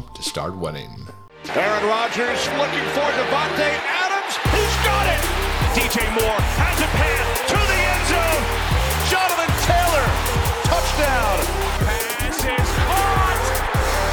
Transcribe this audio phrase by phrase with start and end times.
[0.00, 0.90] to start winning.
[1.54, 4.34] Aaron Rodgers looking for Davante Adams.
[4.54, 5.20] He's got it.
[5.76, 8.44] DJ Moore has a pass to the end zone.
[9.12, 10.06] Jonathan Taylor,
[10.70, 11.36] touchdown.
[11.84, 13.42] Pass is caught.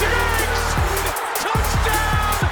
[0.03, 0.63] Diggs,
[1.43, 2.49] touchdown.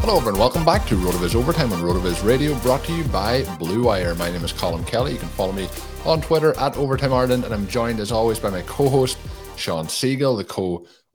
[0.00, 0.40] Hello, everyone.
[0.40, 4.14] Welcome back to RotoViz Overtime on RotoViz Radio, brought to you by Blue Wire.
[4.16, 5.12] My name is Colin Kelly.
[5.12, 5.68] You can follow me
[6.04, 9.16] on Twitter at Overtime Ireland, and I'm joined as always by my co-host
[9.56, 10.44] Sean Siegel, the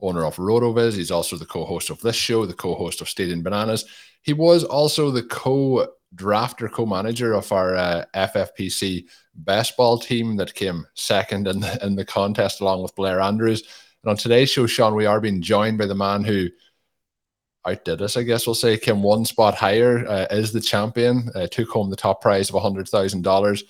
[0.04, 0.94] co-owner of RotoViz.
[0.94, 3.86] He's also the co-host of this show, the co-host of Stealing Bananas.
[4.22, 10.86] He was also the co-drafter, co-manager of our uh, FFPC best ball team that came
[10.94, 13.62] second in the, in the contest along with Blair Andrews.
[14.02, 16.48] And on today's show, Sean, we are being joined by the man who
[17.66, 21.46] outdid us, I guess we'll say, came one spot higher, uh, is the champion, uh,
[21.46, 23.62] took home the top prize of $100,000.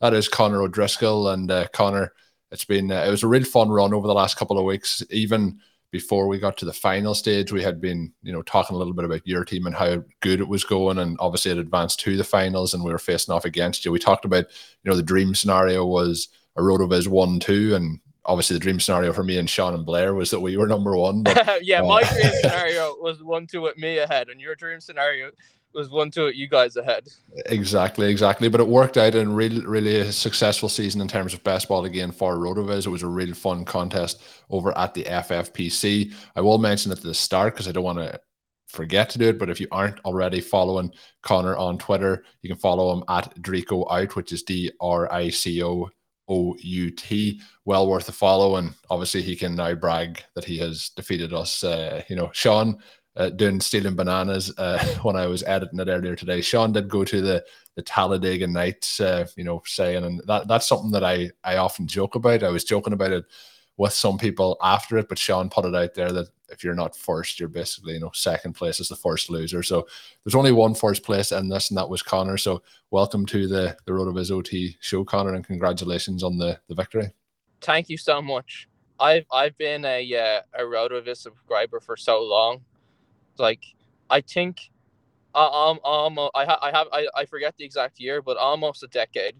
[0.00, 1.28] That is Connor O'Driscoll.
[1.28, 2.14] And uh, Connor,
[2.50, 5.02] it's been, uh, it was a real fun run over the last couple of weeks.
[5.10, 5.60] Even
[5.92, 8.94] before we got to the final stage, we had been, you know, talking a little
[8.94, 10.98] bit about your team and how good it was going.
[10.98, 13.92] And obviously it advanced to the finals and we were facing off against you.
[13.92, 14.46] We talked about,
[14.82, 19.12] you know, the dream scenario was a RotoViz 1 2 and obviously the dream scenario
[19.12, 21.22] for me and Sean and Blair was that we were number one.
[21.22, 24.80] But, yeah, my uh, dream scenario was one two with me ahead, and your dream
[24.80, 25.30] scenario
[25.74, 27.08] was one two with you guys ahead.
[27.46, 28.48] Exactly, exactly.
[28.48, 31.84] But it worked out in really, really a successful season in terms of best ball
[31.84, 32.86] again for Rotoviz.
[32.86, 36.14] It was a really fun contest over at the FFPC.
[36.36, 38.20] I will mention at the start because I don't want to
[38.66, 39.38] forget to do it.
[39.38, 43.86] But if you aren't already following Connor on Twitter, you can follow him at Drico
[43.90, 45.88] Out, which is D R I C O
[46.28, 47.40] O U T.
[47.64, 51.62] Well worth a follow, and obviously he can now brag that he has defeated us.
[51.62, 52.78] Uh, you know, Sean
[53.16, 56.40] uh, doing stealing bananas uh, when I was editing it earlier today.
[56.40, 60.68] Sean did go to the the Talladega Nights, uh, you know, saying, and that that's
[60.68, 62.42] something that I I often joke about.
[62.42, 63.24] I was joking about it
[63.78, 66.94] with some people after it, but Sean put it out there that if you're not
[66.94, 69.62] first, you're basically, you know, second place is the first loser.
[69.62, 69.86] So
[70.22, 72.36] there's only one first place in this, and that was Connor.
[72.36, 77.12] So welcome to the the RotoViz OT show, Connor, and congratulations on the the victory.
[77.62, 78.68] Thank you so much.
[79.00, 82.60] I've I've been a uh, a RotoViz subscriber for so long.
[83.38, 83.62] Like
[84.10, 84.70] I think
[85.34, 88.88] um um I ha- I have I, I forget the exact year, but almost a
[88.88, 89.34] decade.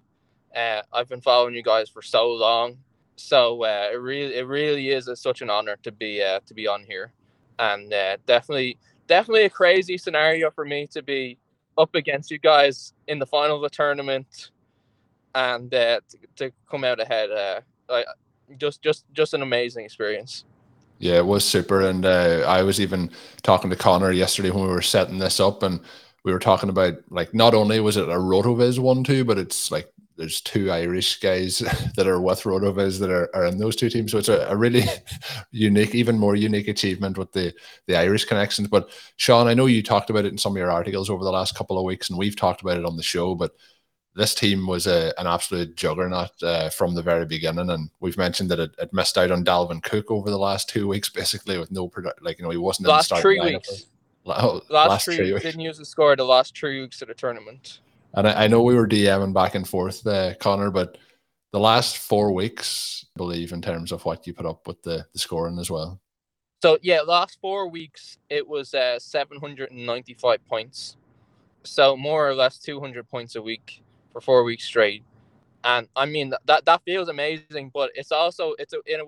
[0.54, 2.76] Uh, I've been following you guys for so long
[3.16, 6.54] so uh, it really it really is a, such an honor to be uh, to
[6.54, 7.12] be on here,
[7.58, 11.38] and uh, definitely definitely a crazy scenario for me to be
[11.78, 14.50] up against you guys in the final of the tournament,
[15.34, 17.31] and uh, to, to come out ahead.
[17.31, 18.05] Uh, I,
[18.58, 20.44] just just just an amazing experience.
[21.02, 23.10] Yeah, it was super, and uh, I was even
[23.43, 25.81] talking to Connor yesterday when we were setting this up, and
[26.22, 29.72] we were talking about like not only was it a Rotoviz one too, but it's
[29.72, 31.58] like there's two Irish guys
[31.96, 34.12] that are with Rotoviz that are, are in those two teams.
[34.12, 34.84] So it's a, a, really
[35.50, 37.52] unique, even more unique achievement with the
[37.88, 38.69] the Irish connections.
[38.69, 41.32] But Sean, I know you talked about it in some of your articles over the
[41.32, 43.34] last couple of weeks, and we've talked about it on the show.
[43.34, 43.50] But
[44.14, 48.50] this team was a, an absolute juggernaut uh, from the very beginning, and we've mentioned
[48.50, 51.70] that it, it, missed out on Dalvin Cook over the last two weeks, basically with
[51.70, 52.23] no product.
[52.23, 53.87] Like you know, he wasn't last in the three weeks.
[54.25, 55.43] last, last three, weeks.
[55.43, 57.81] didn't use the score the last three weeks of the tournament.
[58.14, 60.99] And I, I know we were DMing back and forth, uh, Connor, but
[61.53, 65.06] the last four weeks, I believe, in terms of what you put up with the,
[65.12, 66.00] the scoring as well.
[66.62, 70.97] So yeah, last four weeks it was uh, 795 points.
[71.64, 73.81] So more or less 200 points a week
[74.12, 75.05] for four weeks straight.
[75.64, 79.05] And I mean that that feels amazing, but it's also it's a, in a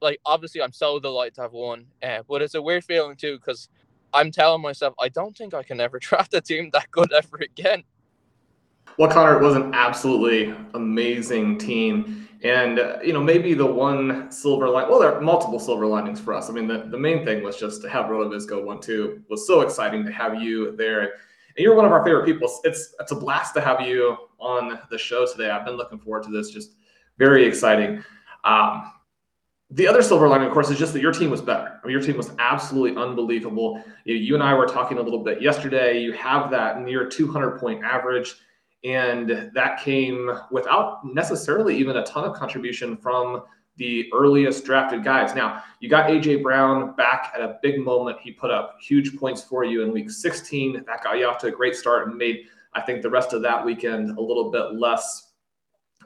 [0.00, 3.36] like obviously I'm so delighted to have won, uh, but it's a weird feeling too
[3.36, 3.68] because
[4.14, 7.38] I'm telling myself I don't think I can ever draft a team that good ever
[7.40, 7.84] again.
[8.98, 12.28] Well, Connor, it was an absolutely amazing team.
[12.42, 16.18] And, uh, you know, maybe the one silver line, well, there are multiple silver linings
[16.18, 16.50] for us.
[16.50, 19.46] I mean, the, the main thing was just to have RotoViz go 1 2 was
[19.46, 21.00] so exciting to have you there.
[21.00, 21.10] And
[21.58, 22.50] you're one of our favorite people.
[22.64, 25.50] It's, it's a blast to have you on the show today.
[25.50, 26.50] I've been looking forward to this.
[26.50, 26.72] Just
[27.18, 28.02] very exciting.
[28.44, 28.92] Um,
[29.70, 31.78] the other silver lining, of course, is just that your team was better.
[31.82, 33.82] I mean, your team was absolutely unbelievable.
[34.04, 36.00] You, you and I were talking a little bit yesterday.
[36.00, 38.36] You have that near 200 point average,
[38.84, 43.42] and that came without necessarily even a ton of contribution from
[43.76, 45.34] the earliest drafted guys.
[45.34, 48.18] Now, you got AJ Brown back at a big moment.
[48.20, 50.84] He put up huge points for you in week 16.
[50.86, 53.42] That got you off to a great start and made, I think, the rest of
[53.42, 55.32] that weekend a little bit less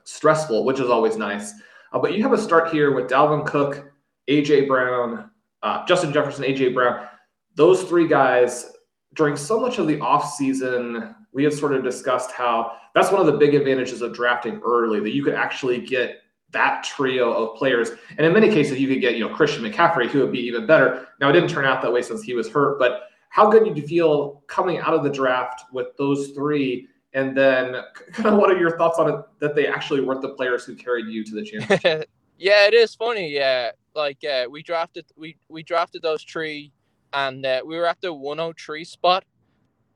[0.05, 1.53] stressful, which is always nice.
[1.93, 3.93] Uh, but you have a start here with Dalvin Cook,
[4.29, 5.31] AJ Brown,
[5.63, 7.07] uh, Justin Jefferson, AJ Brown.
[7.55, 8.73] Those three guys
[9.15, 13.27] during so much of the offseason, we had sort of discussed how that's one of
[13.27, 17.91] the big advantages of drafting early, that you could actually get that trio of players.
[18.17, 20.67] And in many cases, you could get, you know, Christian McCaffrey, who would be even
[20.67, 21.09] better.
[21.21, 23.79] Now, it didn't turn out that way since he was hurt, but how good did
[23.79, 26.87] you feel coming out of the draft with those three?
[27.15, 27.77] And then,
[28.13, 30.75] kind of, what are your thoughts on it that they actually weren't the players who
[30.75, 32.11] carried you to the championship?
[32.39, 33.33] yeah, it is funny.
[33.33, 36.73] Yeah, like uh, we drafted we we drafted those three,
[37.15, 39.25] and uh, we were at the 103 spot.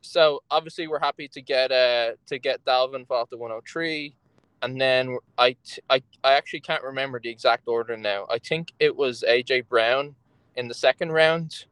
[0.01, 4.17] So obviously, we're happy to get uh to get Dalvin off the 103,
[4.63, 5.57] and then I,
[5.91, 8.27] I I actually can't remember the exact order now.
[8.31, 10.15] I think it was AJ Brown
[10.55, 11.67] in the second round,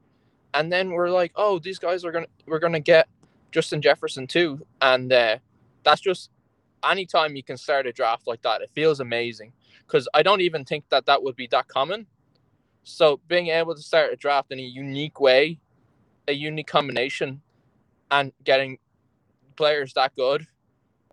[0.54, 3.08] and then we're like, oh, these guys are gonna we're gonna get
[3.50, 5.38] Justin Jefferson too, and uh,
[5.82, 6.30] that's just
[6.88, 9.52] anytime you can start a draft like that, it feels amazing
[9.86, 12.06] because I don't even think that that would be that common.
[12.84, 15.58] So being able to start a draft in a unique way,
[16.28, 17.42] a unique combination,
[18.10, 18.78] and getting
[19.56, 20.46] players that good,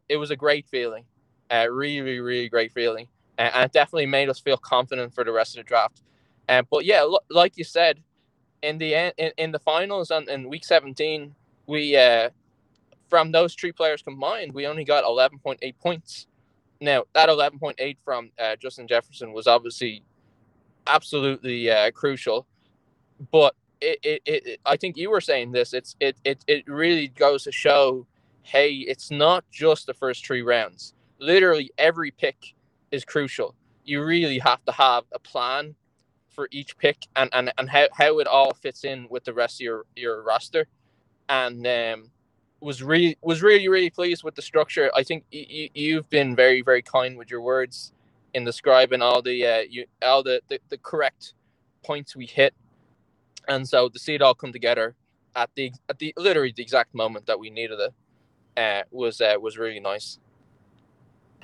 [0.07, 1.05] it was a great feeling,
[1.49, 3.07] a really really great feeling,
[3.39, 6.03] and, and it definitely made us feel confident for the rest of the draft.
[6.47, 8.01] And but yeah, like you said,
[8.61, 11.35] in the end, in, in the finals and in week seventeen,
[11.67, 12.29] we uh,
[13.11, 16.27] from those three players combined, we only got 11.8 points.
[16.79, 20.01] Now that 11.8 from uh, Justin Jefferson was obviously
[20.87, 22.47] absolutely uh, crucial,
[23.31, 25.73] but it, it, it, I think you were saying this.
[25.73, 28.07] It's it, it it really goes to show,
[28.43, 30.93] hey, it's not just the first three rounds.
[31.19, 32.53] Literally every pick
[32.91, 33.53] is crucial.
[33.83, 35.75] You really have to have a plan
[36.31, 39.57] for each pick and, and, and how, how it all fits in with the rest
[39.57, 40.65] of your, your roster
[41.29, 42.11] and um,
[42.59, 44.91] was really was really really pleased with the structure.
[44.95, 47.91] I think y- you've been very very kind with your words
[48.33, 51.33] in describing all the uh, you all the, the the correct
[51.83, 52.53] points we hit,
[53.47, 54.95] and so to see it all come together
[55.35, 57.93] at the at the literally the exact moment that we needed it
[58.57, 60.19] uh, was uh, was really nice.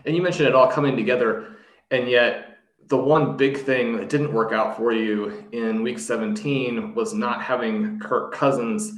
[0.05, 1.57] And you mentioned it all coming together,
[1.91, 2.56] and yet
[2.87, 7.41] the one big thing that didn't work out for you in week 17 was not
[7.41, 8.93] having Kirk Cousins.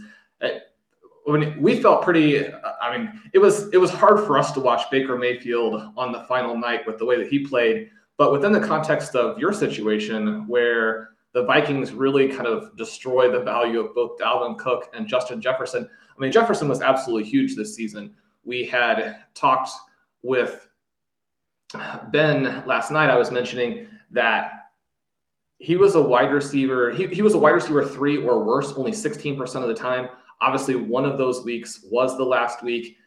[1.25, 2.47] When we felt pretty
[2.81, 6.23] i mean it was it was hard for us to watch baker mayfield on the
[6.23, 7.89] final night with the way that he played.
[8.17, 13.41] But within the context of your situation where the vikings really kind of destroy the
[13.41, 17.75] value of both dalvin cook and justin jefferson i mean jefferson was absolutely huge this
[17.75, 18.13] season.
[18.43, 19.69] We had talked
[20.23, 20.68] with
[22.11, 24.69] ben last night i was mentioning that
[25.57, 28.91] he was a wide receiver he, he was a wide receiver three or worse only
[28.91, 30.09] 16% of the time
[30.41, 32.97] Obviously, one of those weeks was the last week.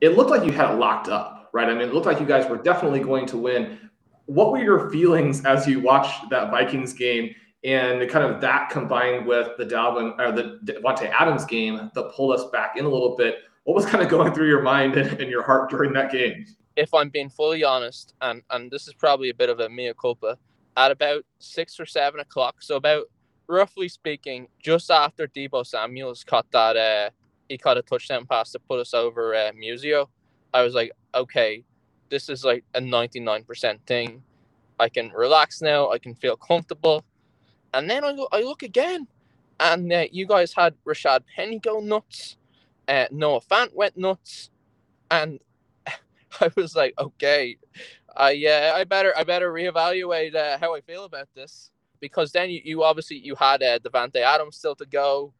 [0.00, 1.68] It looked like you had it locked up, right?
[1.68, 3.90] I mean, it looked like you guys were definitely going to win.
[4.26, 9.26] What were your feelings as you watched that Vikings game and kind of that combined
[9.26, 13.16] with the Dalvin or the Davante Adams game that pulled us back in a little
[13.16, 13.38] bit?
[13.64, 16.46] What was kind of going through your mind and, and your heart during that game?
[16.80, 19.92] If I'm being fully honest, and and this is probably a bit of a mea
[20.00, 20.38] culpa,
[20.78, 23.04] at about six or seven o'clock, so about
[23.48, 27.10] roughly speaking, just after Deebo Samuels caught that, uh,
[27.50, 30.06] he caught a touchdown pass to put us over uh, Musio.
[30.54, 31.64] I was like, okay,
[32.08, 34.22] this is like a 99% thing.
[34.78, 35.90] I can relax now.
[35.90, 37.04] I can feel comfortable.
[37.74, 39.06] And then I, I look again,
[39.58, 42.38] and uh, you guys had Rashad Penny go nuts.
[42.88, 44.50] Uh, Noah Fant went nuts,
[45.10, 45.38] and
[46.40, 47.56] I was like, okay,
[48.16, 51.70] I yeah, I better I better reevaluate uh, how I feel about this
[52.00, 55.32] because then you, you obviously you had uh, Davante Adams still to go,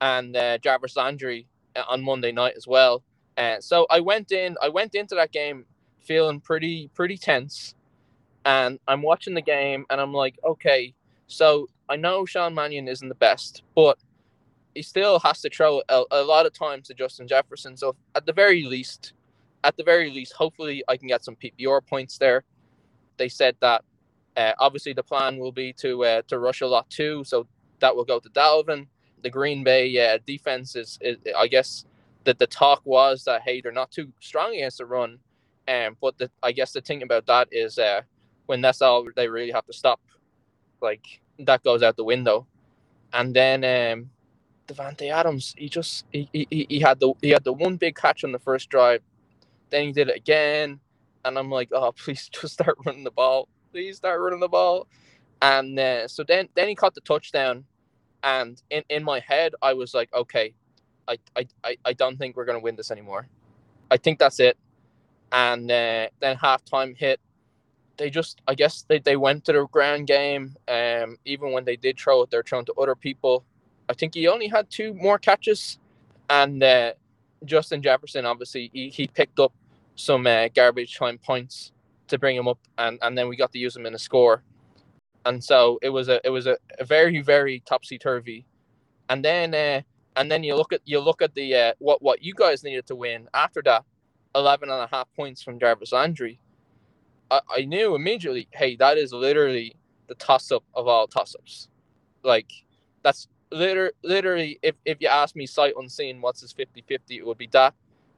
[0.00, 3.02] and uh, Jarvis Landry uh, on Monday night as well.
[3.36, 5.64] Uh, so I went in I went into that game
[6.00, 7.74] feeling pretty pretty tense,
[8.44, 10.94] and I'm watching the game and I'm like, okay,
[11.26, 13.98] so I know Sean Mannion isn't the best, but
[14.74, 17.76] he still has to throw a, a lot of times to Justin Jefferson.
[17.76, 19.12] So at the very least,
[19.64, 22.44] at the very least, hopefully I can get some PPR points there.
[23.16, 23.84] They said that
[24.36, 27.46] uh, obviously the plan will be to uh, to rush a lot too, so
[27.80, 28.86] that will go to Dalvin.
[29.22, 31.84] The Green Bay uh, defense is, is, I guess,
[32.24, 35.18] that the talk was that hey they're not too strong against the run,
[35.68, 38.02] um, but the, I guess the thing about that is uh,
[38.46, 40.00] when that's all they really have to stop,
[40.80, 42.46] like that goes out the window,
[43.12, 44.10] and then um,
[44.68, 48.24] Davante Adams he just he, he, he had the he had the one big catch
[48.24, 49.02] on the first drive,
[49.70, 50.80] then he did it again,
[51.24, 54.86] and I'm like oh please just start running the ball, please start running the ball,
[55.42, 57.64] and uh, so then then he caught the touchdown,
[58.22, 60.54] and in in my head I was like okay
[61.36, 63.26] I, I, I, don't think we're to win this anymore.
[63.90, 64.56] I think that's it.
[65.32, 67.20] And uh, then halftime hit.
[67.96, 70.56] They just, I guess they, they went to the ground game.
[70.68, 73.44] Um, even when they did throw it, they're throwing to other people.
[73.88, 75.78] I think he only had two more catches.
[76.28, 76.92] And uh,
[77.44, 79.52] Justin Jefferson, obviously, he, he picked up
[80.00, 81.72] some uh, garbage time points
[82.08, 82.58] to bring him up.
[82.78, 84.42] And, and then we got to use him in a score.
[85.26, 88.46] And so it was a it was a, a very very topsy turvy,
[89.10, 89.82] and then uh,
[90.16, 92.86] and then you look at you look at the uh, what what you guys needed
[92.86, 93.84] to win after that
[94.34, 96.38] 11 and a half points from Jarvis Landry.
[97.30, 99.74] I, I knew immediately, hey, that is literally
[100.08, 101.68] the toss up of all toss ups.
[102.22, 102.50] Like
[103.02, 107.38] that's literally literally if, if you ask me sight unseen what's his 50-50, it would
[107.38, 107.74] be that.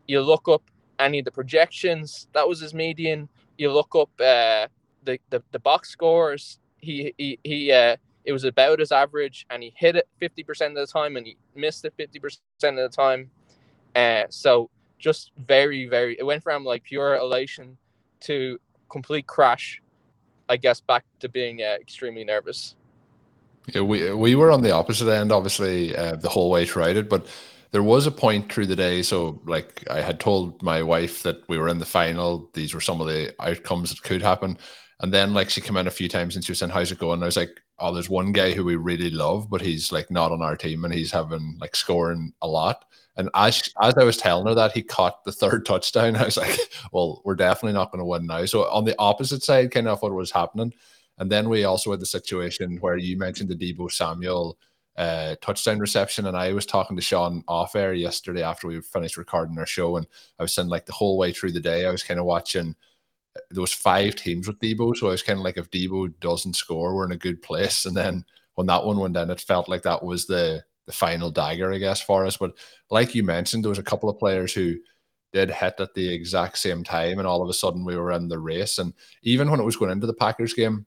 [0.07, 0.63] You look up
[1.03, 3.29] any of the projections, that was his median.
[3.59, 4.69] You look up uh,
[5.05, 6.59] the, the the box scores.
[6.79, 10.75] He he he uh, it was about his average and he hit it 50% of
[10.75, 13.31] the time and he missed it 50% of the time.
[13.95, 17.77] Uh, so just very, very, it went from like pure elation
[18.21, 19.83] to complete crash,
[20.49, 22.77] I guess, back to being uh, extremely nervous.
[23.75, 27.09] Yeah, we we were on the opposite end, obviously, uh, the whole way throughout it.
[27.09, 27.27] But
[27.73, 29.03] there was a point through the day.
[29.03, 32.51] So, like, I had told my wife that we were in the final.
[32.55, 34.59] These were some of the outcomes that could happen.
[35.01, 36.99] And then, like, she came in a few times and she was saying, "How's it
[36.99, 39.91] going?" And I was like, "Oh, there's one guy who we really love, but he's
[39.91, 42.85] like not on our team, and he's having like scoring a lot."
[43.17, 46.17] And as as I was telling her that, he caught the third touchdown.
[46.17, 46.59] I was like,
[46.93, 50.03] "Well, we're definitely not going to win now." So on the opposite side, kind of
[50.03, 50.73] what was happening.
[51.19, 54.59] And then we also had the situation where you mentioned the Deebo Samuel
[54.97, 59.17] uh, touchdown reception, and I was talking to Sean off air yesterday after we finished
[59.17, 60.07] recording our show, and
[60.39, 62.75] I was saying like the whole way through the day, I was kind of watching
[63.51, 66.55] there was five teams with Deebo, so I was kind of like, if Deebo doesn't
[66.57, 67.87] score, we're in a good place.
[67.87, 71.31] And then when that one went in, it felt like that was the the final
[71.31, 72.37] dagger, I guess, for us.
[72.37, 72.59] But
[72.91, 74.75] like you mentioned, there was a couple of players who
[75.33, 78.29] did hit at the exact same time, and all of a sudden we were in
[78.29, 78.79] the race.
[78.79, 80.85] And even when it was going into the Packers game,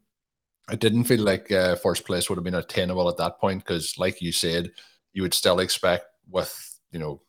[0.68, 3.98] I didn't feel like uh, first place would have been attainable at that point because,
[3.98, 4.72] like you said,
[5.14, 7.22] you would still expect with you know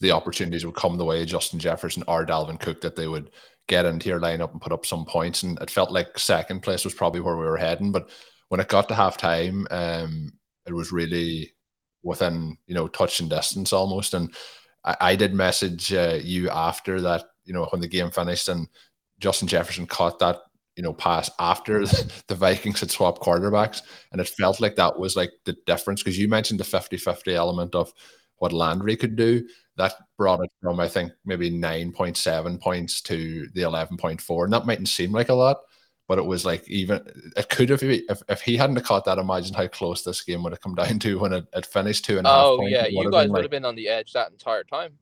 [0.00, 3.30] the opportunities would come the way Justin Jefferson or Dalvin Cook that they would
[3.66, 5.42] get into your lineup and put up some points.
[5.42, 7.92] And it felt like second place was probably where we were heading.
[7.92, 8.10] But
[8.48, 10.32] when it got to half time, um,
[10.66, 11.52] it was really
[12.02, 14.12] within, you know, touch and distance almost.
[14.12, 14.34] And
[14.84, 18.68] I, I did message uh, you after that, you know, when the game finished and
[19.18, 20.38] Justin Jefferson caught that,
[20.80, 21.84] you know, pass after
[22.28, 23.82] the Vikings had swapped quarterbacks.
[24.12, 27.34] And it felt like that was like the difference because you mentioned the 50 50
[27.34, 27.92] element of
[28.38, 29.46] what Landry could do
[29.76, 34.22] that brought it from I think maybe nine point seven points to the eleven point
[34.22, 35.58] four, and that mightn't seem like a lot,
[36.08, 37.02] but it was like even
[37.36, 39.18] it could have if if he hadn't caught that.
[39.18, 42.16] Imagine how close this game would have come down to when it, it finished two
[42.16, 42.44] and a half.
[42.44, 44.92] Oh yeah, you guys would like, have been on the edge that entire time.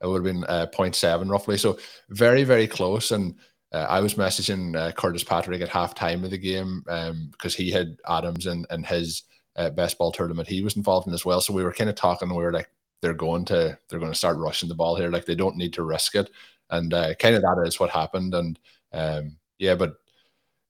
[0.00, 1.78] It would have been uh, 0.7 roughly, so
[2.10, 3.10] very very close.
[3.10, 3.34] And
[3.72, 7.70] uh, I was messaging uh, Curtis Patrick at halftime of the game um, because he
[7.70, 9.24] had Adams in, in his
[9.56, 11.40] uh, best ball tournament he was involved in as well.
[11.40, 12.28] So we were kind of talking.
[12.28, 12.68] We were like,
[13.00, 15.10] they're going to they're going to start rushing the ball here.
[15.10, 16.30] Like they don't need to risk it,
[16.70, 18.34] and uh, kind of that is what happened.
[18.34, 18.58] And
[18.92, 19.94] um, yeah, but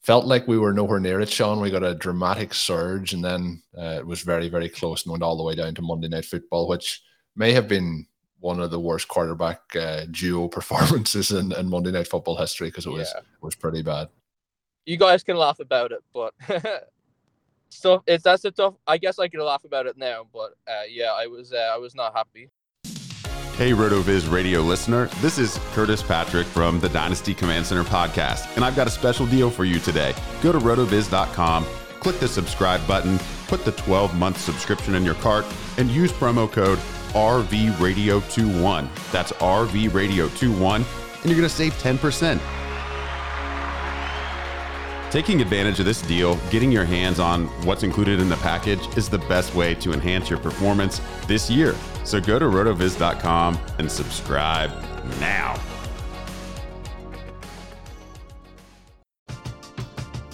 [0.01, 1.29] felt like we were nowhere near it.
[1.29, 5.13] Sean, we got a dramatic surge, and then uh, it was very very close and
[5.13, 7.03] went all the way down to Monday Night Football, which
[7.37, 8.07] may have been
[8.41, 12.87] one of the worst quarterback uh, duo performances in, in Monday Night Football history because
[12.87, 13.23] it was yeah.
[13.41, 14.09] was pretty bad.
[14.85, 18.03] You guys can laugh about it, but it's tough.
[18.07, 18.75] It's that's a tough.
[18.87, 21.77] I guess I could laugh about it now, but uh, yeah, I was uh, I
[21.77, 22.51] was not happy.
[23.57, 25.07] Hey, RotoViz radio listener.
[25.23, 29.25] This is Curtis Patrick from the Dynasty Command Center podcast, and I've got a special
[29.27, 30.15] deal for you today.
[30.43, 31.65] Go to rotoviz.com,
[32.01, 35.47] click the subscribe button, put the 12 month subscription in your cart,
[35.79, 36.79] and use promo code
[37.17, 38.89] RVRadio21.
[39.11, 42.39] That's RVRadio21, and you're going to save 10%.
[45.11, 49.09] Taking advantage of this deal, getting your hands on what's included in the package is
[49.09, 51.75] the best way to enhance your performance this year.
[52.05, 54.71] So go to rotoviz.com and subscribe
[55.19, 55.59] now.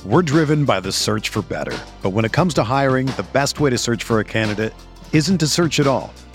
[0.04, 1.78] We're driven by the search for better.
[2.02, 4.74] But when it comes to hiring, the best way to search for a candidate
[5.12, 6.12] isn't to search at all.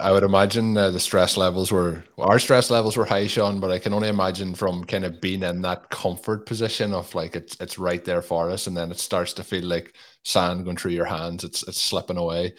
[0.00, 3.60] I would imagine uh, the stress levels were our stress levels were high, Sean.
[3.60, 7.36] But I can only imagine from kind of being in that comfort position of like
[7.36, 10.76] it's it's right there for us, and then it starts to feel like sand going
[10.76, 11.44] through your hands.
[11.44, 12.54] It's it's slipping away.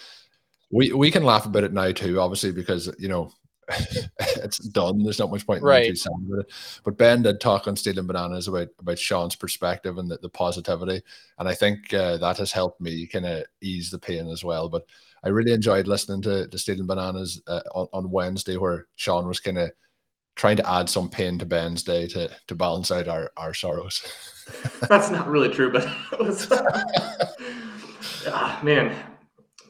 [0.72, 3.32] We we can laugh about it now too, obviously, because you know
[4.20, 5.04] it's done.
[5.04, 5.98] There's not much point in right.
[5.98, 6.52] sand with it.
[6.84, 11.02] But Ben did talk on Stealing Bananas about about Sean's perspective and the, the positivity,
[11.38, 14.70] and I think uh, that has helped me kind of ease the pain as well.
[14.70, 14.86] But
[15.24, 19.40] I really enjoyed listening to the Stealing Bananas uh, on, on Wednesday, where Sean was
[19.40, 19.72] kind of
[20.36, 24.02] trying to add some pain to Ben's day to to balance out our our sorrows.
[24.90, 26.48] That's not really true, but it was,
[28.28, 28.96] ah, man,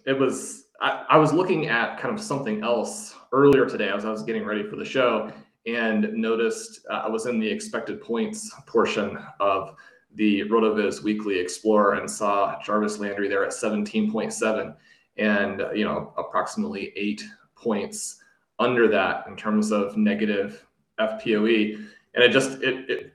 [0.06, 0.60] it was.
[0.80, 4.46] I, I, was looking at kind of something else earlier today as I was getting
[4.46, 5.32] ready for the show,
[5.66, 9.76] and noticed uh, I was in the expected points portion of
[10.16, 14.76] the RotoViz Weekly Explorer and saw Jarvis Landry there at 17.7
[15.18, 17.24] and you know approximately eight
[17.56, 18.18] points
[18.60, 20.66] under that in terms of negative
[21.00, 21.76] FPOE,
[22.14, 23.14] and it just it, it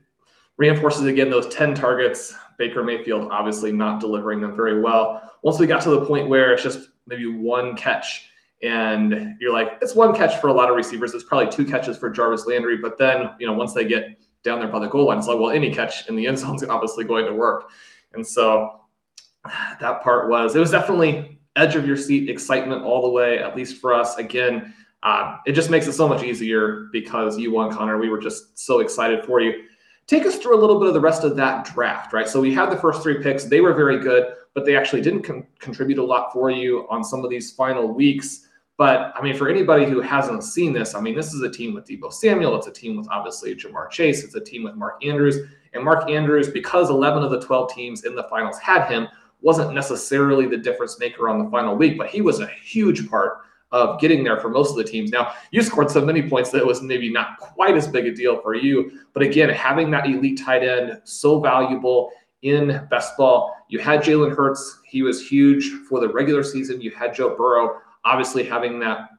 [0.57, 2.35] reinforces again those 10 targets.
[2.59, 5.35] Baker Mayfield obviously not delivering them very well.
[5.43, 8.26] Once we got to the point where it's just maybe one catch,
[8.63, 11.15] and you're like, it's one catch for a lot of receivers.
[11.15, 14.61] It's probably two catches for Jarvis Landry, but then you know once they get down
[14.61, 16.65] there by the goal line, it's like, well, any catch in the end zone is
[16.65, 17.71] obviously going to work,
[18.15, 18.81] and so
[19.81, 23.57] that part was it was definitely edge of your seat excitement all the way, at
[23.57, 24.17] least for us.
[24.17, 27.99] Again, uh, it just makes it so much easier because you won, Connor.
[27.99, 29.65] We were just so excited for you.
[30.07, 32.29] Take us through a little bit of the rest of that draft, right?
[32.29, 33.45] So we had the first three picks.
[33.45, 37.03] They were very good, but they actually didn't con- contribute a lot for you on
[37.03, 38.46] some of these final weeks.
[38.79, 41.73] But I mean, for anybody who hasn't seen this, I mean, this is a team
[41.75, 42.57] with Deebo Samuel.
[42.57, 44.23] It's a team with obviously Ja'Marr Chase.
[44.23, 45.39] It's a team with Mark Andrews.
[45.73, 49.09] And Mark Andrews, because 11 of the 12 teams in the finals had him,
[49.41, 53.39] wasn't necessarily the difference maker on the final week, but he was a huge part
[53.73, 55.11] of getting there for most of the teams.
[55.11, 58.15] Now, you scored so many points that it was maybe not quite as big a
[58.15, 59.01] deal for you.
[59.13, 62.11] But again, having that elite tight end so valuable
[62.43, 63.55] in best ball.
[63.69, 64.81] You had Jalen Hurts.
[64.87, 66.81] He was huge for the regular season.
[66.81, 67.81] You had Joe Burrow.
[68.07, 69.11] Obviously, having that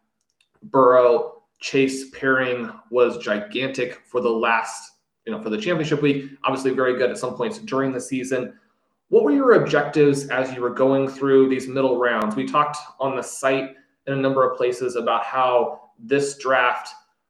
[0.64, 4.94] Burrow Chase pairing was gigantic for the last,
[5.26, 6.32] you know, for the championship week.
[6.44, 8.54] Obviously, very good at some points during the season.
[9.10, 12.36] What were your objectives as you were going through these middle rounds?
[12.36, 16.90] We talked on the site in a number of places about how this draft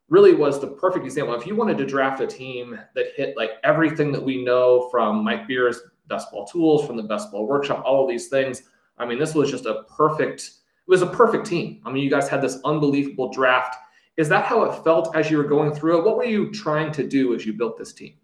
[0.09, 1.35] really was the perfect example.
[1.35, 5.23] If you wanted to draft a team that hit like everything that we know from
[5.23, 8.63] Mike Beers' best ball tools, from the best ball workshop, all of these things,
[8.97, 10.51] I mean, this was just a perfect,
[10.87, 11.81] it was a perfect team.
[11.85, 13.75] I mean, you guys had this unbelievable draft.
[14.15, 16.05] Is that how it felt as you were going through it?
[16.05, 18.15] What were you trying to do as you built this team?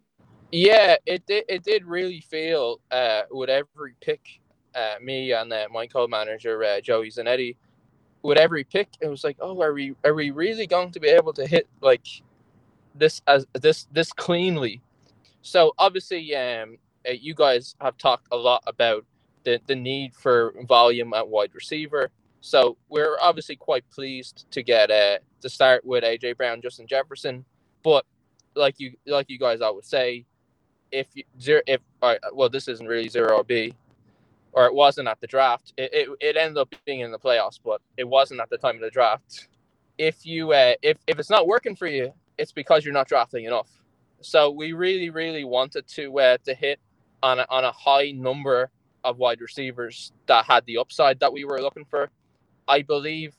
[0.51, 1.45] Yeah, it did.
[1.49, 4.21] It did really feel uh, with every pick,
[4.75, 7.55] uh, me and uh, my co-manager uh, Joey Zanetti,
[8.23, 11.09] with every pick, it was like, oh, are we are we really going to be
[11.09, 12.07] able to hit like
[12.95, 14.81] this as this this cleanly?
[15.41, 19.05] So obviously, um, uh, you guys have talked a lot about
[19.43, 22.09] the the need for volume at wide receiver.
[22.45, 27.45] So we're obviously quite pleased to get uh, to start with AJ Brown, Justin Jefferson,
[27.83, 28.05] but
[28.53, 30.25] like you like you guys always say,
[30.91, 31.79] if you zero if
[32.33, 33.73] well this isn't really zero B,
[34.51, 35.71] or it wasn't at the draft.
[35.77, 38.75] It, it, it ended up being in the playoffs, but it wasn't at the time
[38.75, 39.47] of the draft.
[39.97, 43.45] If you uh, if if it's not working for you, it's because you're not drafting
[43.45, 43.69] enough.
[44.19, 46.81] So we really really wanted to uh, to hit
[47.23, 48.69] on a, on a high number
[49.05, 52.09] of wide receivers that had the upside that we were looking for.
[52.67, 53.35] I believe.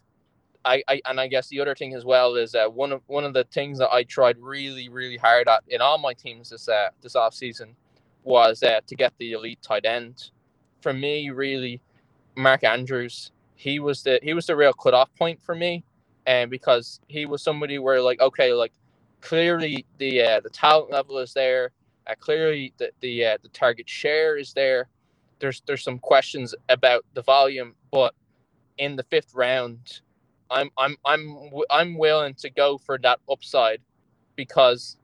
[0.67, 3.25] I, I and I guess the other thing as well is uh, one of one
[3.25, 6.69] of the things that I tried really really hard at in all my teams this
[6.69, 7.77] uh, this off season
[8.25, 10.31] was uh, to get the elite tight end
[10.83, 11.81] for me, really,
[12.37, 15.85] Mark Andrews, he was the he was the real cutoff point for me,
[16.27, 18.73] and because he was somebody where like okay, like
[19.23, 21.71] clearly the uh, the talent level is there,
[22.07, 24.89] uh, clearly the the uh, the target share is there.
[25.39, 28.15] There's there's some questions about the volume, but
[28.79, 30.01] in the fifth round,
[30.51, 33.81] I'm I'm I'm I'm willing to go for that upside
[34.37, 34.97] because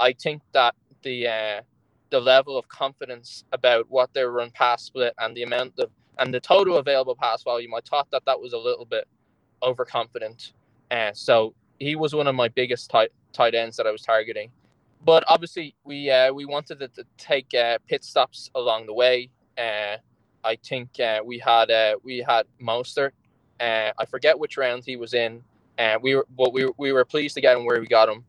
[0.00, 1.62] I think that the uh,
[2.10, 6.34] the level of confidence about what their run pass split and the amount of and
[6.34, 7.74] the total available pass volume.
[7.74, 9.06] I thought that that was a little bit
[9.62, 10.52] overconfident,
[10.90, 14.02] and uh, so he was one of my biggest tight tight ends that I was
[14.02, 14.50] targeting.
[15.04, 19.30] But obviously, we uh, we wanted to, to take uh, pit stops along the way.
[20.44, 23.10] I think uh, we had uh, we had Mostert.
[23.60, 25.42] Uh, I forget which round he was in.
[25.78, 28.24] Uh, we were, but we, we were pleased to get him where we got him.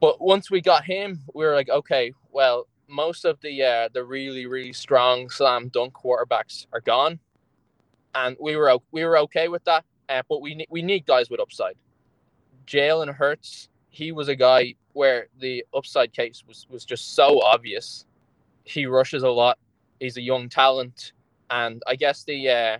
[0.00, 4.04] But once we got him, we were like, okay, well, most of the uh, the
[4.04, 7.18] really really strong slam dunk quarterbacks are gone,
[8.14, 9.84] and we were we were okay with that.
[10.08, 11.76] Uh, but we need we need guys with upside.
[12.66, 18.04] Jalen Hurts, he was a guy where the upside case was was just so obvious.
[18.64, 19.58] He rushes a lot.
[20.00, 21.12] He's a young talent,
[21.50, 22.78] and I guess the uh,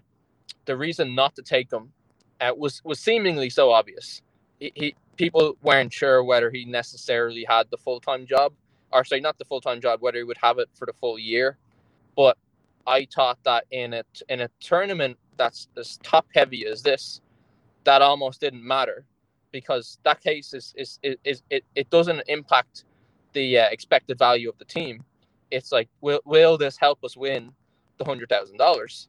[0.67, 1.93] the reason not to take him
[2.41, 4.23] uh, was was seemingly so obvious.
[4.61, 8.53] He, he people weren't sure whether he necessarily had the full time job,
[8.93, 11.19] or sorry, not the full time job, whether he would have it for the full
[11.19, 11.59] year.
[12.17, 12.39] But
[12.87, 17.21] I thought that in a in a tournament that's as top heavy as this,
[17.85, 19.05] that almost didn't matter,
[19.53, 22.85] because that case is is is, is it, it doesn't impact
[23.35, 25.05] the uh, expected value of the team.
[25.51, 27.53] It's like will will this help us win
[27.99, 29.09] the hundred thousand dollars?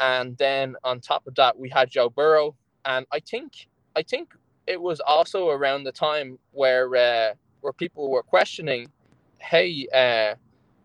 [0.00, 4.34] And then on top of that, we had Joe Burrow, and I think I think
[4.66, 8.90] it was also around the time where uh, where people were questioning,
[9.38, 10.34] "Hey, uh,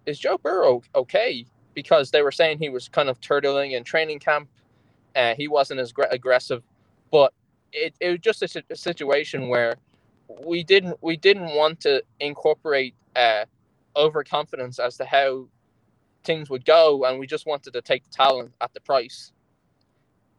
[0.05, 4.19] is Joe Burrow okay?" Because they were saying he was kind of turtling in training
[4.19, 4.49] camp.
[5.15, 6.63] Uh, he wasn't as aggressive,
[7.11, 7.33] but
[7.71, 9.75] it, it was just a, a, situation where
[10.43, 13.45] we didn't we didn't want to incorporate uh,
[13.97, 15.47] overconfidence as to how
[16.23, 19.31] things would go, and we just wanted to take the talent at the price.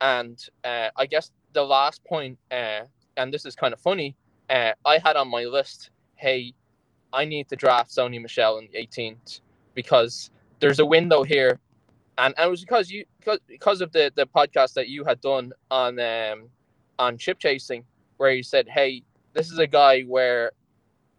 [0.00, 2.82] And uh, I guess the last point uh,
[3.18, 4.16] and this is kind of funny,
[4.48, 6.54] uh, I had on my list, hey,
[7.12, 9.40] I need to draft Sony Michel in the 18th
[9.74, 11.58] because there's a window here,
[12.16, 15.20] and, and it was because you because, because of the the podcast that you had
[15.20, 16.48] done on um
[16.98, 17.84] on chip chasing
[18.16, 19.02] where you said, hey,
[19.34, 20.50] this is a guy where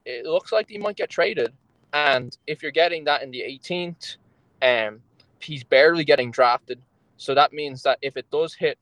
[0.05, 1.53] it looks like he might get traded,
[1.93, 4.17] and if you're getting that in the 18th,
[4.61, 5.01] um,
[5.41, 6.81] he's barely getting drafted,
[7.17, 8.77] so that means that if it does hit,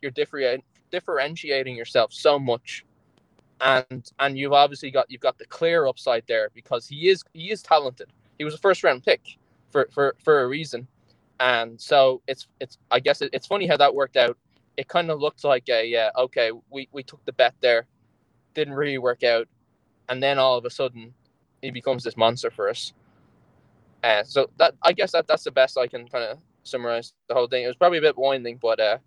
[0.00, 2.84] you're different differentiating yourself so much.
[3.60, 7.50] And and you've obviously got you've got the clear upside there because he is he
[7.50, 8.08] is talented.
[8.38, 9.22] He was a first round pick
[9.70, 10.86] for for for a reason.
[11.40, 14.36] And so it's it's i guess it, it's funny how that worked out.
[14.76, 17.86] It kind of looked like a yeah okay we we took the bet there.
[18.54, 19.48] Didn't really work out.
[20.08, 21.14] And then all of a sudden
[21.64, 22.92] he becomes this monster for us
[24.02, 27.34] uh, so that i guess that that's the best i can kind of summarize the
[27.34, 28.98] whole thing it was probably a bit winding but uh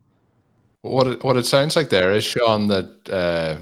[0.82, 3.58] what it, what it sounds like there is Sean that uh,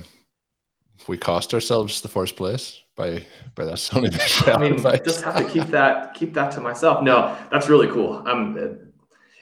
[1.08, 4.56] we cost ourselves the first place by by that Sony Michel.
[4.56, 5.02] I mean, advice.
[5.04, 7.04] just have to keep that keep that to myself.
[7.04, 8.24] No, that's really cool.
[8.28, 8.82] Um, it,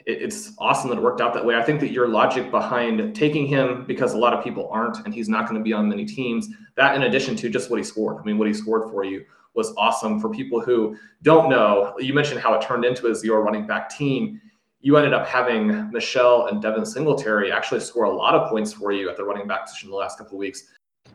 [0.05, 1.55] it's awesome that it worked out that way.
[1.55, 5.13] I think that your logic behind taking him because a lot of people aren't, and
[5.13, 6.49] he's not going to be on many teams.
[6.75, 9.25] That, in addition to just what he scored, I mean, what he scored for you
[9.53, 10.19] was awesome.
[10.19, 13.89] For people who don't know, you mentioned how it turned into as your running back
[13.89, 14.41] team.
[14.81, 18.91] You ended up having Michel and Devin Singletary actually score a lot of points for
[18.91, 20.65] you at the running back position the last couple of weeks.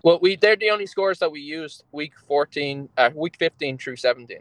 [0.03, 3.96] Well, we they're the only scores that we used week 14, uh, week 15 through
[3.96, 4.38] 17.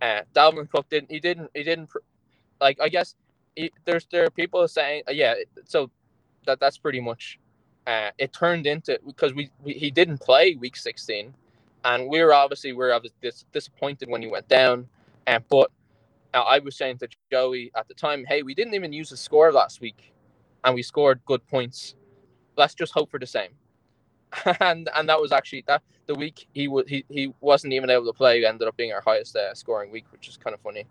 [0.00, 1.10] Uh, Dalvin Cook didn't.
[1.10, 1.50] He didn't.
[1.54, 1.90] He didn't.
[2.60, 3.14] Like I guess
[3.54, 5.34] he, there's there are people saying uh, yeah.
[5.64, 5.90] So
[6.46, 7.38] that that's pretty much.
[7.86, 11.32] Uh, it turned into because we, we he didn't play week 16,
[11.86, 14.86] and we were obviously we were dis- disappointed when he went down.
[15.26, 15.70] And uh, but
[16.34, 19.16] uh, I was saying to Joey at the time, hey, we didn't even use the
[19.16, 20.12] score last week,
[20.64, 21.94] and we scored good points.
[22.56, 23.50] Let's just hope for the same.
[24.60, 28.06] and and that was actually that the week he was he, he wasn't even able
[28.06, 30.84] to play ended up being our highest uh, scoring week, which is kind of funny.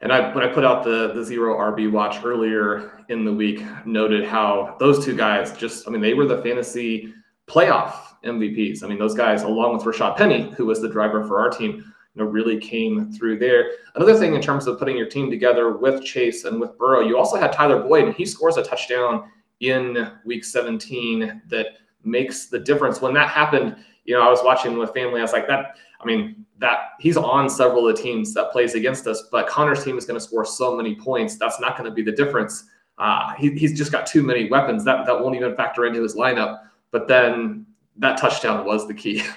[0.00, 3.62] And I when I put out the the zero RB watch earlier in the week,
[3.86, 7.14] noted how those two guys just I mean they were the fantasy
[7.48, 8.82] playoff MVPs.
[8.82, 11.76] I mean those guys along with Rashad Penny, who was the driver for our team,
[12.14, 13.72] you know really came through there.
[13.94, 17.18] Another thing in terms of putting your team together with Chase and with Burrow, you
[17.18, 21.66] also had Tyler Boyd, and he scores a touchdown in week 17 that
[22.04, 23.00] makes the difference.
[23.00, 25.20] When that happened, you know, I was watching with family.
[25.20, 25.76] I was like, that.
[26.00, 29.84] I mean, that he's on several of the teams that plays against us, but Connor's
[29.84, 31.36] team is going to score so many points.
[31.36, 32.64] That's not going to be the difference.
[32.98, 36.16] Uh, he, he's just got too many weapons that that won't even factor into his
[36.16, 36.60] lineup.
[36.90, 37.66] But then
[37.98, 39.22] that touchdown was the key.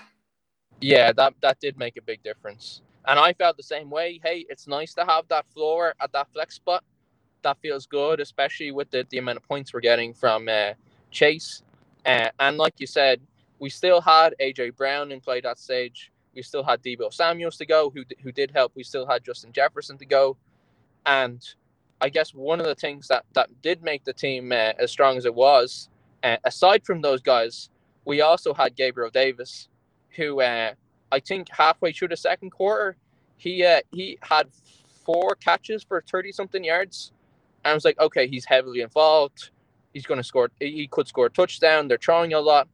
[0.83, 4.19] Yeah, that that did make a big difference, and I felt the same way.
[4.23, 6.83] Hey, it's nice to have that floor at that flex spot.
[7.43, 10.71] That feels good, especially with the, the amount of points we're getting from uh,
[11.11, 11.61] Chase
[12.05, 13.21] uh, and like you said,
[13.59, 16.11] we still had AJ Brown in play that stage.
[16.33, 18.71] We still had Deebo Samuels to go, who who did help.
[18.75, 20.37] We still had Justin Jefferson to go,
[21.05, 21.41] and
[21.99, 25.17] I guess one of the things that that did make the team uh, as strong
[25.17, 25.89] as it was,
[26.23, 27.69] uh, aside from those guys,
[28.05, 29.69] we also had Gabriel Davis,
[30.15, 30.73] who uh,
[31.11, 32.97] I think halfway through the second quarter,
[33.37, 34.47] he uh, he had
[35.05, 37.11] four catches for thirty something yards,
[37.63, 39.51] and I was like, okay, he's heavily involved
[39.93, 40.51] he's going to score.
[40.59, 41.87] He could score a touchdown.
[41.87, 42.67] They're throwing a lot,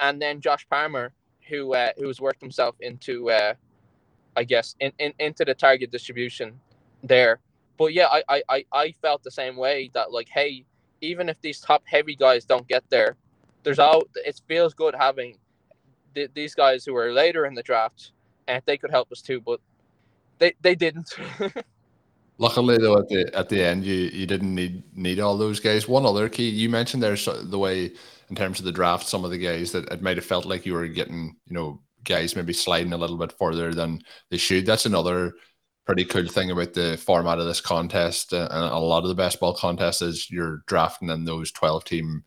[0.00, 1.12] and then Josh Palmer,
[1.48, 3.54] who uh, who has worked himself into, uh,
[4.36, 6.60] I guess, in, in into the target distribution
[7.02, 7.40] there.
[7.78, 10.64] But yeah, I, I I felt the same way that like, hey,
[11.00, 13.16] even if these top heavy guys don't get there,
[13.66, 15.36] there's all it feels good having
[16.14, 18.12] th- these guys who are later in the draft,
[18.46, 19.40] and they could help us too.
[19.40, 19.60] But
[20.38, 21.12] they they didn't.
[22.38, 25.88] Luckily, though, at the at the end, you you didn't need need all those guys.
[25.88, 27.90] One other key you mentioned there's the way
[28.30, 30.64] in terms of the draft, some of the guys that it might have felt like
[30.64, 34.00] you were getting, you know, guys maybe sliding a little bit further than
[34.30, 34.64] they should.
[34.64, 35.32] That's another
[35.86, 39.14] pretty cool thing about the format of this contest uh, and a lot of the
[39.14, 42.24] best ball contests is you're drafting in those 12 team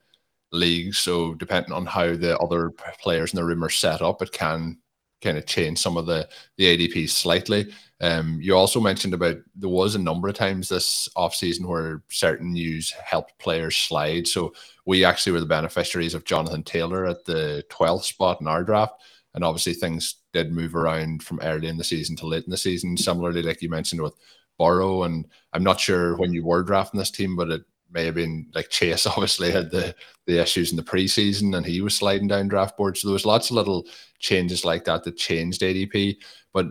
[0.51, 0.97] leagues.
[0.99, 4.77] So depending on how the other players in the room are set up, it can
[5.21, 7.73] kind of change some of the the ADP slightly.
[8.01, 12.53] Um, you also mentioned about there was a number of times this offseason where certain
[12.53, 14.27] news helped players slide.
[14.27, 14.53] So
[14.85, 18.93] we actually were the beneficiaries of Jonathan Taylor at the 12th spot in our draft.
[19.33, 22.57] And obviously things did move around from early in the season to late in the
[22.57, 22.95] season.
[22.95, 24.15] Similarly, like you mentioned with
[24.57, 28.15] Burrow, and I'm not sure when you were drafting this team, but it may have
[28.15, 29.95] been like Chase obviously had the
[30.28, 33.02] the issues in the preseason and he was sliding down draft boards.
[33.02, 33.88] So there was lots of little
[34.19, 36.17] changes like that that changed ADP.
[36.54, 36.67] But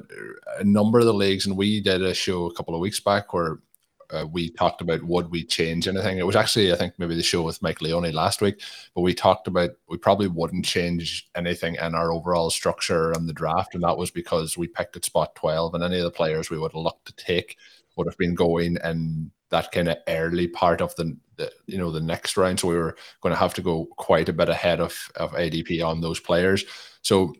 [0.58, 3.32] a number of the leagues, and we did a show a couple of weeks back
[3.32, 3.60] where
[4.10, 6.18] uh, we talked about would we change anything.
[6.18, 8.60] It was actually I think maybe the show with Mike Leone last week,
[8.94, 13.32] but we talked about we probably wouldn't change anything in our overall structure and the
[13.34, 16.50] draft, and that was because we picked at spot twelve, and any of the players
[16.50, 17.56] we would have looked to take
[17.98, 21.90] would have been going in that kind of early part of the, the, you know
[21.90, 22.60] the next round.
[22.60, 25.84] So we were going to have to go quite a bit ahead of of ADP
[25.84, 26.64] on those players.
[27.02, 27.34] So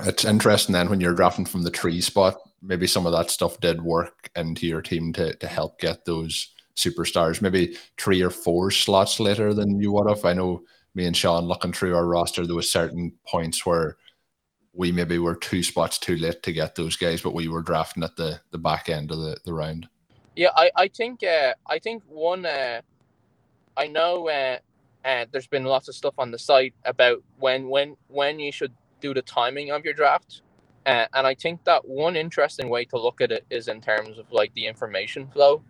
[0.00, 3.60] it's interesting then when you're drafting from the tree spot, maybe some of that stuff
[3.60, 7.42] did work into your team to to help get those superstars.
[7.42, 10.24] Maybe three or four slots later than you would have.
[10.24, 10.62] I know
[10.94, 13.96] me and Sean looking through our roster, there was certain points where
[14.74, 18.02] we maybe were two spots too late to get those guys, but we were drafting
[18.02, 19.88] at the the back end of the, the round.
[20.34, 22.80] Yeah, I, I think uh, I think one uh,
[23.76, 24.58] I know uh,
[25.04, 28.72] uh, there's been lots of stuff on the site about when when when you should
[29.00, 30.42] do the timing of your draft.
[30.84, 34.18] Uh, and I think that one interesting way to look at it is in terms
[34.18, 35.62] of like the information flow.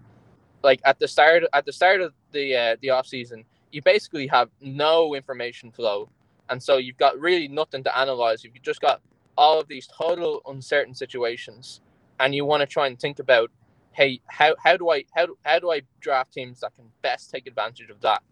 [0.62, 4.26] Like at the start at the start of the uh, the off season, you basically
[4.28, 6.08] have no information flow,
[6.52, 8.44] and so you've got really nothing to analyze.
[8.44, 9.00] You've just got
[9.38, 11.80] all of these total uncertain situations,
[12.20, 13.50] and you want to try and think about
[13.92, 17.46] hey, how, how do I how, how do I draft teams that can best take
[17.46, 18.22] advantage of that?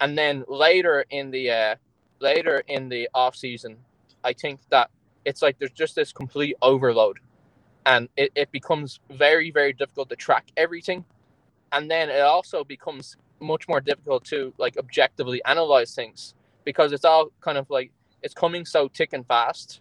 [0.00, 1.74] And then later in the uh,
[2.20, 3.78] later in the off season,
[4.22, 4.88] I think that
[5.24, 7.18] it's like there's just this complete overload,
[7.84, 11.04] and it, it becomes very very difficult to track everything,
[11.72, 16.35] and then it also becomes much more difficult to like objectively analyze things
[16.66, 17.90] because it's all kind of like
[18.22, 19.80] it's coming so thick and fast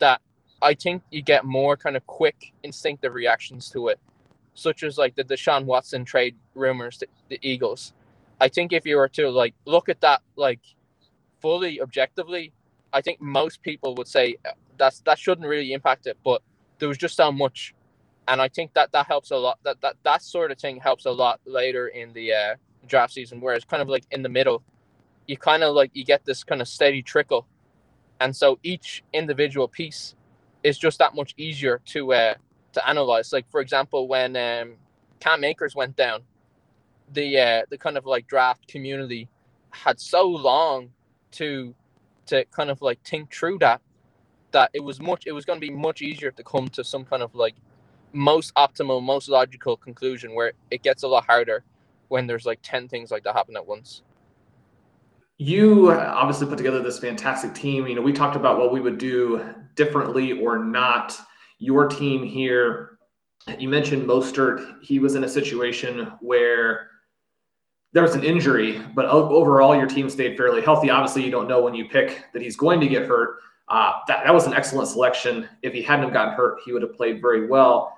[0.00, 0.20] that
[0.60, 3.98] I think you get more kind of quick instinctive reactions to it,
[4.54, 7.94] such as like the Deshaun Watson trade rumors the Eagles.
[8.40, 10.60] I think if you were to like look at that like
[11.40, 12.52] fully objectively,
[12.92, 16.42] I think most people would say uh, that's that shouldn't really impact it, but
[16.78, 17.74] there was just so much,
[18.26, 19.58] and I think that that helps a lot.
[19.62, 22.54] That that that sort of thing helps a lot later in the uh,
[22.86, 24.62] draft season, whereas kind of like in the middle,
[25.26, 27.46] you kind of like you get this kind of steady trickle,
[28.20, 30.14] and so each individual piece
[30.62, 32.34] is just that much easier to uh,
[32.72, 33.32] to analyze.
[33.32, 34.74] Like for example, when um,
[35.20, 36.22] Cam Akers went down,
[37.12, 39.28] the uh, the kind of like draft community
[39.70, 40.90] had so long
[41.32, 41.74] to
[42.26, 43.80] to kind of like think through that
[44.52, 47.04] that it was much it was going to be much easier to come to some
[47.04, 47.54] kind of like
[48.12, 51.64] most optimal most logical conclusion where it gets a lot harder
[52.08, 54.02] when there's like 10 things like that happen at once
[55.36, 58.98] you obviously put together this fantastic team you know we talked about what we would
[58.98, 59.44] do
[59.74, 61.18] differently or not
[61.58, 62.94] your team here
[63.58, 64.82] you mentioned Mostert.
[64.82, 66.88] He was in a situation where
[67.92, 70.90] there was an injury, but overall your team stayed fairly healthy.
[70.90, 73.36] Obviously, you don't know when you pick that he's going to get hurt.
[73.68, 75.48] Uh, that, that was an excellent selection.
[75.62, 77.94] If he hadn't gotten hurt, he would have played very well.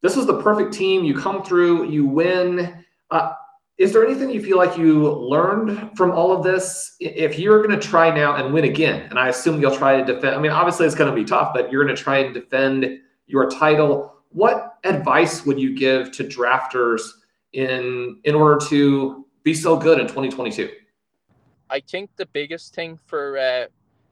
[0.00, 1.04] This was the perfect team.
[1.04, 2.84] You come through, you win.
[3.10, 3.34] Uh,
[3.78, 6.94] is there anything you feel like you learned from all of this?
[7.00, 10.04] If you're going to try now and win again, and I assume you'll try to
[10.04, 12.34] defend, I mean, obviously it's going to be tough, but you're going to try and
[12.34, 14.14] defend your title.
[14.30, 17.02] What advice would you give to drafters
[17.52, 20.70] in in order to be so good in 2022?
[21.70, 23.66] I think the biggest thing for uh,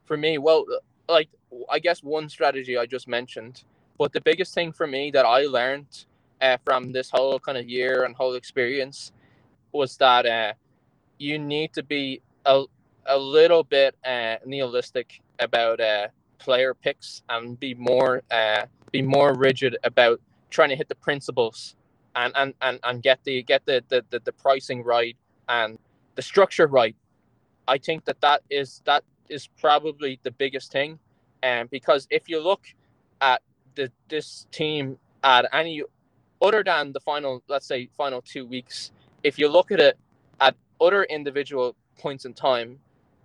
[0.05, 0.65] for me, well,
[1.09, 1.29] like
[1.71, 3.65] I guess one strategy I just mentioned,
[3.99, 6.07] but the biggest thing for me that I learned
[6.41, 9.13] uh, from this whole kind of year and whole experience
[9.73, 10.53] was that uh,
[11.19, 12.65] you need to be a,
[13.07, 19.35] a little bit uh, nihilistic about uh, player picks and be more uh, be more
[19.35, 21.77] rigid about trying to hit the principles
[22.17, 25.17] and and and, and get the get the, the the, the pricing right
[25.49, 25.79] and
[26.17, 26.97] the structure right.
[27.69, 30.99] I think that that is that is probably the biggest thing
[31.43, 32.63] and um, because if you look
[33.21, 33.43] at
[33.77, 35.83] the this team at any
[36.43, 38.91] other than the final let's say final two weeks
[39.23, 39.99] if you look at it
[40.41, 42.79] at other individual points in time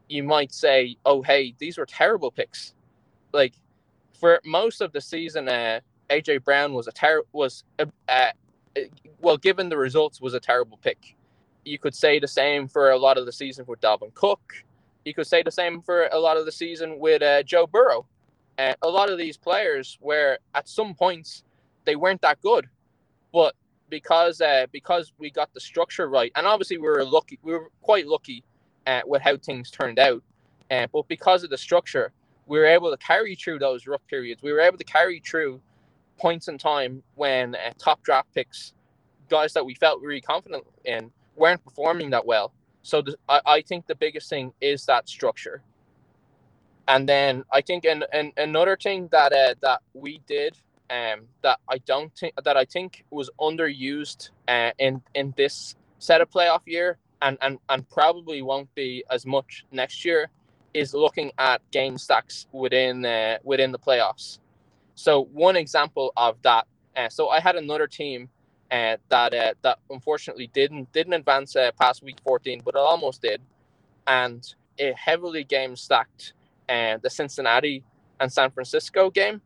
[0.09, 2.73] you might say oh hey these were terrible picks
[3.33, 3.53] like
[4.19, 5.79] for most of the season uh,
[6.09, 8.31] AJ Brown was a ter- was a, uh,
[9.19, 11.15] well, given the results, was a terrible pick.
[11.63, 14.63] You could say the same for a lot of the season with Dalvin Cook.
[15.03, 18.05] You could say the same for a lot of the season with uh, Joe Burrow.
[18.57, 21.43] And a lot of these players, where at some points
[21.85, 22.67] they weren't that good,
[23.33, 23.55] but
[23.89, 27.69] because uh, because we got the structure right, and obviously we were lucky, we were
[27.81, 28.43] quite lucky
[28.87, 30.23] uh, with how things turned out.
[30.71, 32.11] Uh, but because of the structure,
[32.47, 34.41] we were able to carry through those rough periods.
[34.41, 35.61] We were able to carry through
[36.17, 38.73] points in time when uh, top draft picks,
[39.29, 42.53] guys that we felt really confident in, weren't performing that well.
[42.81, 45.61] So I, I think the biggest thing is that structure.
[46.87, 50.55] And then I think an, an, another thing that uh, that we did
[50.89, 56.21] um, that I don't think that I think was underused uh, in in this set
[56.21, 60.29] of playoff year and, and and probably won't be as much next year
[60.73, 64.39] is looking at game stacks within uh, within the playoffs.
[64.95, 66.67] So one example of that.
[66.95, 68.29] Uh, so I had another team
[68.71, 73.21] uh, that uh, that unfortunately didn't didn't advance uh, past week 14, but it almost
[73.21, 73.41] did,
[74.07, 76.33] and it heavily game stacked
[76.69, 77.83] uh, the Cincinnati
[78.19, 79.41] and San Francisco game,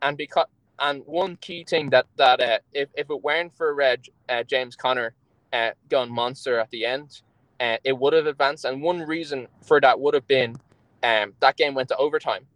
[0.00, 0.46] and because
[0.82, 3.96] and one key thing that that uh, if, if it weren't for uh,
[4.28, 5.14] uh, James Conner
[5.52, 7.22] uh, going monster at the end,
[7.60, 8.64] uh, it would have advanced.
[8.64, 10.56] And one reason for that would have been
[11.02, 12.46] um, that game went to overtime.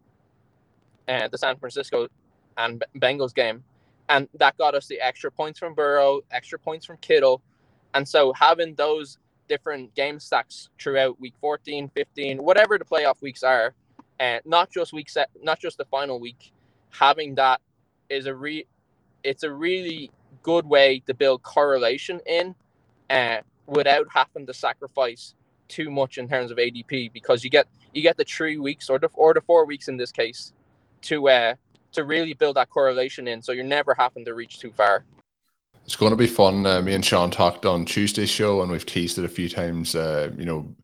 [1.09, 2.09] Uh, the San Francisco
[2.57, 3.62] and Bengals game.
[4.09, 7.43] And that got us the extra points from Burrow, extra points from Kittle.
[7.95, 9.18] And so having those
[9.49, 13.74] different game stacks throughout week 14, 15, whatever the playoff weeks are,
[14.18, 16.53] and not just week set, not just the final week,
[16.91, 17.61] having that
[18.09, 18.67] is a re
[19.25, 20.11] it's a really
[20.43, 22.55] good way to build correlation in
[23.11, 25.35] uh, without having to sacrifice
[25.69, 28.99] too much in terms of ADP because you get you get the three weeks or
[28.99, 30.53] the or the four weeks in this case
[31.03, 31.55] to uh,
[31.93, 35.05] to really build that correlation in so you're never having to reach too far.
[35.85, 36.67] It's going to be fun.
[36.67, 39.95] Uh, me and Sean talked on Tuesday's show, and we've teased it a few times.
[39.95, 40.75] Uh, you know,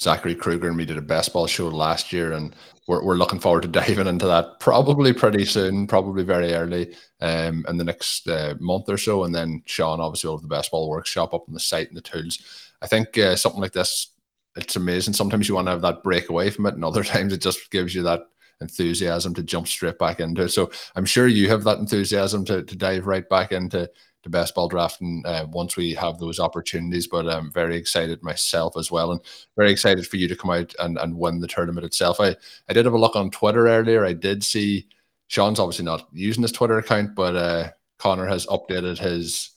[0.00, 3.38] Zachary Kruger and we did a best ball show last year, and we're, we're looking
[3.38, 8.26] forward to diving into that probably pretty soon, probably very early um, in the next
[8.28, 9.24] uh, month or so.
[9.24, 11.96] And then Sean, obviously, will have the best ball workshop up on the site and
[11.96, 12.38] the tools.
[12.80, 14.14] I think uh, something like this,
[14.56, 15.14] it's amazing.
[15.14, 17.70] Sometimes you want to have that break away from it, and other times it just
[17.70, 18.22] gives you that
[18.62, 20.50] enthusiasm to jump straight back into it.
[20.50, 23.90] So I'm sure you have that enthusiasm to, to dive right back into
[24.28, 27.06] best ball drafting uh, once we have those opportunities.
[27.06, 29.20] But I'm very excited myself as well, and
[29.56, 32.20] very excited for you to come out and, and win the tournament itself.
[32.20, 32.36] I,
[32.68, 34.04] I did have a look on Twitter earlier.
[34.04, 34.86] I did see
[35.28, 39.50] Sean's obviously not using his Twitter account, but uh, Connor has updated his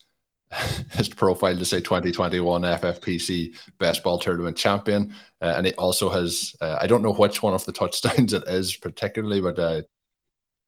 [0.91, 6.55] his profile to say 2021 FFPC Best Ball Tournament Champion, uh, and it also has
[6.61, 9.81] uh, I don't know which one of the touchdowns it is particularly, but uh,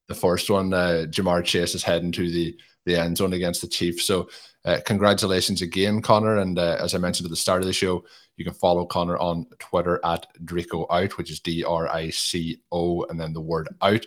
[0.08, 3.68] the first one, uh, Ja'Marr Chase is heading to the the end zone against the
[3.68, 4.06] Chiefs.
[4.06, 4.30] So,
[4.64, 6.38] uh, congratulations again, Connor.
[6.38, 8.04] And uh, as I mentioned at the start of the show,
[8.38, 12.62] you can follow Connor on Twitter at Drico Out, which is D R I C
[12.72, 14.06] O, and then the word out.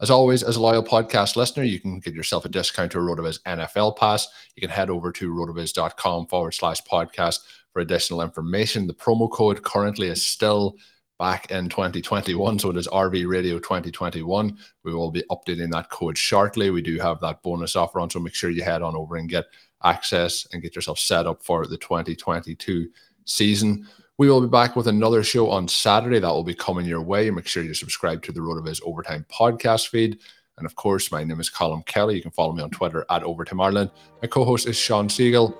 [0.00, 3.02] As always, as a loyal podcast listener, you can get yourself a discount to a
[3.02, 4.26] RotoViz NFL pass.
[4.56, 7.38] You can head over to rotoviz.com forward slash podcast
[7.72, 8.88] for additional information.
[8.88, 10.76] The promo code currently is still
[11.22, 12.58] back in 2021.
[12.58, 14.58] So it is RV Radio 2021.
[14.82, 16.70] We will be updating that code shortly.
[16.70, 19.28] We do have that bonus offer on, so make sure you head on over and
[19.28, 19.44] get
[19.84, 22.88] access and get yourself set up for the 2022
[23.24, 23.86] season.
[24.18, 27.30] We will be back with another show on Saturday that will be coming your way.
[27.30, 30.18] Make sure you subscribe to the RotoViz Overtime podcast feed.
[30.58, 32.16] And of course, my name is Colin Kelly.
[32.16, 33.92] You can follow me on Twitter at Overtime Ireland.
[34.22, 35.56] My co host is Sean Siegele.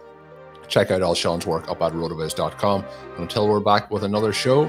[0.67, 2.85] Check out all Sean's work up at rotoviz.com.
[3.13, 4.69] And until we're back with another show,